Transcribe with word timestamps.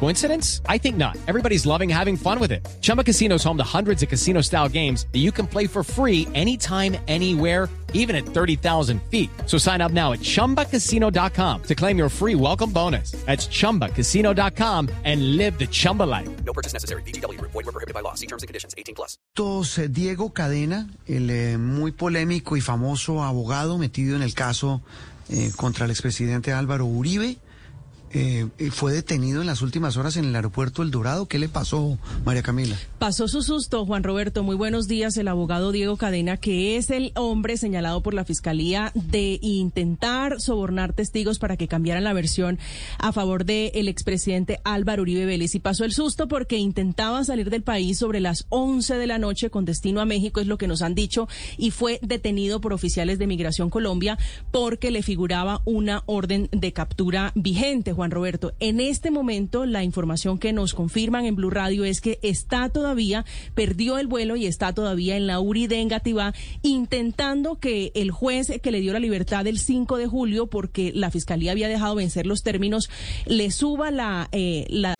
Coincidence? 0.00 0.60
I 0.68 0.76
think 0.78 0.96
not. 0.96 1.16
Everybody's 1.26 1.64
loving 1.64 1.88
having 1.88 2.16
fun 2.16 2.38
with 2.38 2.52
it. 2.52 2.66
Chumba 2.82 3.02
Casino 3.02 3.36
is 3.36 3.44
home 3.44 3.56
to 3.56 3.64
hundreds 3.64 4.02
of 4.02 4.10
casino 4.10 4.42
style 4.42 4.68
games 4.68 5.06
that 5.12 5.20
you 5.20 5.32
can 5.32 5.46
play 5.46 5.66
for 5.66 5.82
free 5.82 6.28
anytime, 6.34 6.96
anywhere, 7.08 7.70
even 7.94 8.14
at 8.14 8.26
30,000 8.26 9.00
feet. 9.10 9.30
So 9.46 9.56
sign 9.56 9.80
up 9.80 9.92
now 9.92 10.12
at 10.12 10.20
chumbacasino.com 10.20 11.62
to 11.62 11.74
claim 11.74 11.96
your 11.96 12.10
free 12.10 12.34
welcome 12.34 12.70
bonus. 12.70 13.12
That's 13.24 13.48
chumbacasino.com 13.48 14.90
and 15.04 15.36
live 15.38 15.58
the 15.58 15.66
Chumba 15.66 16.02
life. 16.02 16.28
No 16.44 16.52
purchase 16.52 16.74
necessary. 16.74 17.02
BGW. 17.02 17.40
Void 17.40 17.54
were 17.54 17.72
prohibited 17.72 17.94
by 17.94 18.00
law. 18.00 18.14
See 18.14 18.26
terms 18.26 18.42
and 18.42 18.48
conditions. 18.48 18.74
18 18.76 18.94
plus. 18.94 19.16
Todos, 19.34 19.80
Diego 19.90 20.32
Cadena, 20.32 20.88
el 21.06 21.30
eh, 21.30 21.56
muy 21.56 21.92
polémico 21.92 22.56
y 22.56 22.60
famoso 22.60 23.22
abogado 23.22 23.78
metido 23.78 24.16
en 24.16 24.22
el 24.22 24.34
caso 24.34 24.82
eh, 25.28 25.52
contra 25.56 25.86
el 25.86 25.90
expresidente 25.90 26.52
Álvaro 26.52 26.84
Uribe, 26.84 27.38
eh, 28.14 28.70
fue 28.70 28.92
detenido 28.92 29.40
en 29.40 29.48
las 29.48 29.60
últimas 29.60 29.96
horas 29.96 30.16
en 30.16 30.26
el 30.26 30.36
aeropuerto 30.36 30.82
El 30.82 30.92
Dorado. 30.92 31.26
¿Qué 31.26 31.40
le 31.40 31.48
pasó, 31.48 31.98
María 32.24 32.42
Camila? 32.42 32.76
Pasó 33.00 33.26
su 33.26 33.42
susto, 33.42 33.84
Juan 33.84 34.04
Roberto. 34.04 34.44
Muy 34.44 34.54
buenos 34.54 34.86
días. 34.86 35.16
El 35.16 35.26
abogado 35.26 35.72
Diego 35.72 35.96
Cadena, 35.96 36.36
que 36.36 36.76
es 36.76 36.90
el 36.90 37.10
hombre 37.16 37.56
señalado 37.56 38.04
por 38.04 38.14
la 38.14 38.24
fiscalía 38.24 38.92
de 38.94 39.40
intentar 39.42 40.40
sobornar 40.40 40.92
testigos 40.92 41.40
para 41.40 41.56
que 41.56 41.66
cambiaran 41.66 42.04
la 42.04 42.12
versión 42.12 42.60
a 42.98 43.10
favor 43.10 43.44
del 43.44 43.88
expresidente 43.88 44.60
Álvaro 44.62 45.02
Uribe 45.02 45.26
Vélez. 45.26 45.56
Y 45.56 45.58
pasó 45.58 45.84
el 45.84 45.92
susto 45.92 46.28
porque 46.28 46.56
intentaba 46.56 47.24
salir 47.24 47.50
del 47.50 47.64
país 47.64 47.98
sobre 47.98 48.20
las 48.20 48.46
11 48.50 48.94
de 48.94 49.06
la 49.08 49.18
noche 49.18 49.50
con 49.50 49.64
destino 49.64 50.00
a 50.00 50.04
México, 50.04 50.40
es 50.40 50.46
lo 50.46 50.56
que 50.56 50.68
nos 50.68 50.82
han 50.82 50.94
dicho, 50.94 51.26
y 51.58 51.72
fue 51.72 51.98
detenido 52.00 52.60
por 52.60 52.72
oficiales 52.72 53.18
de 53.18 53.26
Migración 53.26 53.70
Colombia 53.70 54.18
porque 54.52 54.92
le 54.92 55.02
figuraba 55.02 55.62
una 55.64 56.04
orden 56.06 56.48
de 56.52 56.72
captura 56.72 57.32
vigente, 57.34 57.92
Juan 57.92 58.03
Roberto. 58.10 58.52
En 58.60 58.80
este 58.80 59.10
momento, 59.10 59.66
la 59.66 59.84
información 59.84 60.38
que 60.38 60.52
nos 60.52 60.74
confirman 60.74 61.24
en 61.24 61.36
Blue 61.36 61.50
Radio 61.50 61.84
es 61.84 62.00
que 62.00 62.18
está 62.22 62.68
todavía, 62.68 63.24
perdió 63.54 63.98
el 63.98 64.06
vuelo 64.06 64.36
y 64.36 64.46
está 64.46 64.72
todavía 64.72 65.16
en 65.16 65.26
la 65.26 65.40
URI 65.40 65.66
de 65.66 65.80
Engativá, 65.80 66.34
intentando 66.62 67.58
que 67.58 67.92
el 67.94 68.10
juez 68.10 68.52
que 68.62 68.70
le 68.70 68.80
dio 68.80 68.92
la 68.92 68.98
libertad 68.98 69.46
el 69.46 69.58
5 69.58 69.96
de 69.96 70.06
julio, 70.06 70.46
porque 70.46 70.92
la 70.94 71.10
fiscalía 71.10 71.52
había 71.52 71.68
dejado 71.68 71.94
vencer 71.94 72.26
los 72.26 72.42
términos, 72.42 72.90
le 73.26 73.50
suba 73.50 73.90
la, 73.90 74.28
eh, 74.32 74.66
la 74.68 74.93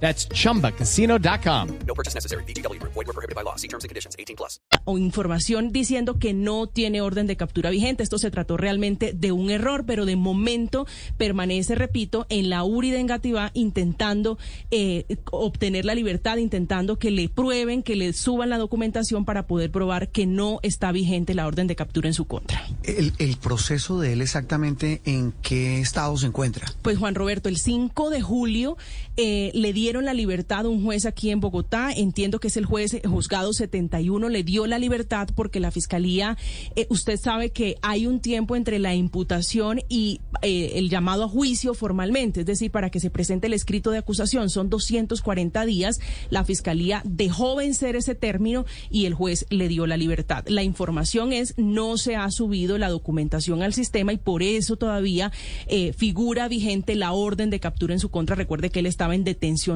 That's 0.00 0.28
chumbacasino.com. 0.28 1.78
No 1.86 1.94
purchase 1.94 2.14
necessary. 2.14 2.44
BGW. 2.44 2.80
Void 2.80 2.94
were 2.94 3.12
prohibited 3.12 3.34
by 3.34 3.42
law. 3.42 3.56
See 3.56 3.68
terms 3.68 3.82
and 3.82 3.88
conditions. 3.88 4.14
18 4.16 4.36
plus. 4.36 4.60
o 4.86 4.98
información 4.98 5.72
diciendo 5.72 6.18
que 6.18 6.32
no 6.32 6.68
tiene 6.68 7.00
orden 7.00 7.26
de 7.26 7.36
captura 7.36 7.70
vigente. 7.70 8.02
Esto 8.02 8.18
se 8.18 8.30
trató 8.30 8.56
realmente 8.56 9.12
de 9.12 9.32
un 9.32 9.50
error, 9.50 9.84
pero 9.84 10.06
de 10.06 10.14
momento 10.14 10.86
permanece, 11.16 11.74
repito, 11.74 12.24
en 12.28 12.48
la 12.50 12.62
URI 12.62 12.92
de 12.92 13.00
Engativá 13.00 13.50
intentando 13.52 14.38
eh, 14.70 15.04
obtener 15.32 15.84
la 15.84 15.94
libertad, 15.94 16.36
intentando 16.36 16.98
que 16.98 17.10
le 17.10 17.28
prueben, 17.28 17.82
que 17.82 17.96
le 17.96 18.12
suban 18.12 18.48
la 18.48 18.58
documentación 18.58 19.24
para 19.24 19.48
poder 19.48 19.72
probar 19.72 20.08
que 20.08 20.24
no 20.24 20.60
está 20.62 20.92
vigente 20.92 21.34
la 21.34 21.48
orden 21.48 21.66
de 21.66 21.74
captura 21.74 22.08
en 22.08 22.14
su 22.14 22.26
contra. 22.26 22.64
El, 22.84 23.12
el 23.18 23.36
proceso 23.38 23.98
de 23.98 24.12
él 24.12 24.22
exactamente 24.22 25.02
en 25.04 25.32
qué 25.42 25.80
estado 25.80 26.16
se 26.16 26.26
encuentra. 26.26 26.72
Pues 26.82 26.96
Juan 26.96 27.16
Roberto, 27.16 27.48
el 27.48 27.58
5 27.58 28.10
de 28.10 28.22
julio 28.22 28.76
eh, 29.16 29.50
le 29.52 29.72
dieron 29.72 29.85
la 29.86 30.14
libertad 30.14 30.66
a 30.66 30.68
un 30.68 30.82
juez 30.82 31.06
aquí 31.06 31.30
en 31.30 31.38
Bogotá, 31.38 31.92
entiendo 31.92 32.40
que 32.40 32.48
es 32.48 32.56
el 32.56 32.64
juez 32.64 32.94
eh, 32.94 33.02
juzgado 33.06 33.52
71, 33.52 34.28
le 34.28 34.42
dio 34.42 34.66
la 34.66 34.78
libertad 34.78 35.28
porque 35.34 35.60
la 35.60 35.70
fiscalía, 35.70 36.36
eh, 36.74 36.86
usted 36.90 37.16
sabe 37.16 37.50
que 37.50 37.76
hay 37.82 38.06
un 38.06 38.20
tiempo 38.20 38.56
entre 38.56 38.80
la 38.80 38.94
imputación 38.94 39.80
y 39.88 40.20
eh, 40.42 40.72
el 40.74 40.90
llamado 40.90 41.24
a 41.24 41.28
juicio 41.28 41.72
formalmente, 41.72 42.40
es 42.40 42.46
decir, 42.46 42.72
para 42.72 42.90
que 42.90 42.98
se 42.98 43.10
presente 43.10 43.46
el 43.46 43.52
escrito 43.52 43.92
de 43.92 43.98
acusación, 43.98 44.50
son 44.50 44.68
240 44.68 45.64
días, 45.64 46.00
la 46.30 46.44
fiscalía 46.44 47.00
dejó 47.04 47.54
vencer 47.54 47.94
ese 47.94 48.16
término 48.16 48.66
y 48.90 49.06
el 49.06 49.14
juez 49.14 49.46
le 49.50 49.68
dio 49.68 49.86
la 49.86 49.96
libertad. 49.96 50.44
La 50.48 50.64
información 50.64 51.32
es 51.32 51.54
no 51.56 51.96
se 51.96 52.16
ha 52.16 52.28
subido 52.32 52.76
la 52.76 52.88
documentación 52.88 53.62
al 53.62 53.72
sistema 53.72 54.12
y 54.12 54.18
por 54.18 54.42
eso 54.42 54.76
todavía 54.76 55.30
figura 55.96 56.48
vigente 56.48 56.96
la 56.96 57.12
orden 57.12 57.50
de 57.50 57.60
captura 57.60 57.94
en 57.94 58.00
su 58.00 58.10
contra. 58.10 58.34
Recuerde 58.34 58.70
que 58.70 58.80
él 58.80 58.86
estaba 58.86 59.14
en 59.14 59.24
detención 59.24 59.75